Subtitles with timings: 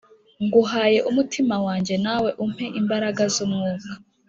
[0.43, 3.89] Nguhaye umutima wanjye nawe umpe imbaraga z’umwuka